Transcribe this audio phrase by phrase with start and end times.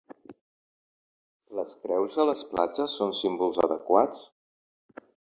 [1.59, 4.23] Les creus a les platges són símbols adequats?